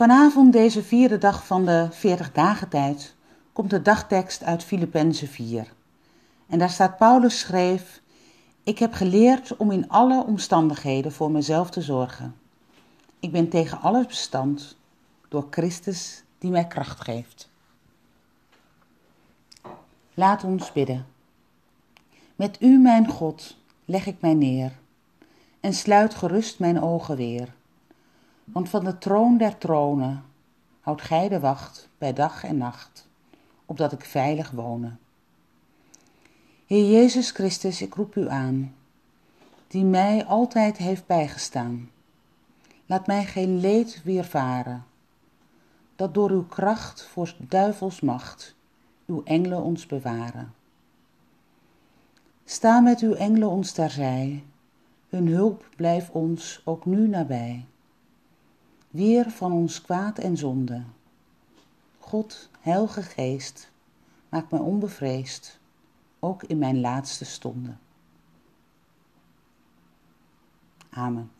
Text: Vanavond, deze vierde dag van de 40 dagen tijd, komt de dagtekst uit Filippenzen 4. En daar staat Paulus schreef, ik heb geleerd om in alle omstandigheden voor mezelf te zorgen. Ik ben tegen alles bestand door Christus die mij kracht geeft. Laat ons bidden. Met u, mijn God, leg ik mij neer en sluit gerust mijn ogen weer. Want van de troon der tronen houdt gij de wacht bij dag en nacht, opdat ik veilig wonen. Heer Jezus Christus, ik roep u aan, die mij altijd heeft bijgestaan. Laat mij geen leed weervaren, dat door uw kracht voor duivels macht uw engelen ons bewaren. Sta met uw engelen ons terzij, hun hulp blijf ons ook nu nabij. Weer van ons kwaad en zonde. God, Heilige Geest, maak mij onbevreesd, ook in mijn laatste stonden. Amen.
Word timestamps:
Vanavond, 0.00 0.52
deze 0.52 0.82
vierde 0.82 1.18
dag 1.18 1.46
van 1.46 1.64
de 1.64 1.88
40 1.90 2.32
dagen 2.32 2.68
tijd, 2.68 3.14
komt 3.52 3.70
de 3.70 3.82
dagtekst 3.82 4.42
uit 4.42 4.64
Filippenzen 4.64 5.28
4. 5.28 5.72
En 6.46 6.58
daar 6.58 6.70
staat 6.70 6.96
Paulus 6.96 7.38
schreef, 7.38 8.00
ik 8.62 8.78
heb 8.78 8.92
geleerd 8.92 9.56
om 9.56 9.70
in 9.70 9.88
alle 9.88 10.24
omstandigheden 10.24 11.12
voor 11.12 11.30
mezelf 11.30 11.70
te 11.70 11.80
zorgen. 11.80 12.34
Ik 13.18 13.32
ben 13.32 13.48
tegen 13.48 13.80
alles 13.80 14.06
bestand 14.06 14.76
door 15.28 15.46
Christus 15.50 16.22
die 16.38 16.50
mij 16.50 16.66
kracht 16.66 17.00
geeft. 17.00 17.50
Laat 20.14 20.44
ons 20.44 20.72
bidden. 20.72 21.06
Met 22.36 22.56
u, 22.60 22.78
mijn 22.78 23.08
God, 23.08 23.56
leg 23.84 24.06
ik 24.06 24.20
mij 24.20 24.34
neer 24.34 24.72
en 25.60 25.72
sluit 25.72 26.14
gerust 26.14 26.58
mijn 26.58 26.82
ogen 26.82 27.16
weer. 27.16 27.58
Want 28.52 28.68
van 28.68 28.84
de 28.84 28.98
troon 28.98 29.36
der 29.36 29.58
tronen 29.58 30.24
houdt 30.80 31.02
gij 31.02 31.28
de 31.28 31.40
wacht 31.40 31.88
bij 31.98 32.12
dag 32.12 32.44
en 32.44 32.56
nacht, 32.56 33.08
opdat 33.64 33.92
ik 33.92 34.04
veilig 34.04 34.50
wonen. 34.50 34.98
Heer 36.66 36.90
Jezus 36.90 37.30
Christus, 37.30 37.82
ik 37.82 37.94
roep 37.94 38.16
u 38.16 38.28
aan, 38.28 38.74
die 39.66 39.84
mij 39.84 40.24
altijd 40.24 40.76
heeft 40.76 41.06
bijgestaan. 41.06 41.90
Laat 42.86 43.06
mij 43.06 43.24
geen 43.24 43.60
leed 43.60 44.02
weervaren, 44.04 44.84
dat 45.96 46.14
door 46.14 46.30
uw 46.30 46.46
kracht 46.46 47.02
voor 47.02 47.34
duivels 47.38 48.00
macht 48.00 48.54
uw 49.06 49.22
engelen 49.24 49.62
ons 49.62 49.86
bewaren. 49.86 50.54
Sta 52.44 52.80
met 52.80 53.00
uw 53.00 53.14
engelen 53.14 53.48
ons 53.48 53.72
terzij, 53.72 54.44
hun 55.08 55.28
hulp 55.28 55.68
blijf 55.76 56.10
ons 56.10 56.62
ook 56.64 56.86
nu 56.86 57.08
nabij. 57.08 57.66
Weer 58.90 59.30
van 59.30 59.52
ons 59.52 59.82
kwaad 59.82 60.18
en 60.18 60.36
zonde. 60.36 60.82
God, 61.98 62.48
Heilige 62.60 63.02
Geest, 63.02 63.70
maak 64.28 64.50
mij 64.50 64.60
onbevreesd, 64.60 65.58
ook 66.18 66.42
in 66.42 66.58
mijn 66.58 66.80
laatste 66.80 67.24
stonden. 67.24 67.80
Amen. 70.90 71.30